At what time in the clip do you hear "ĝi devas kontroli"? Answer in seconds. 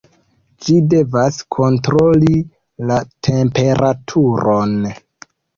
0.67-2.39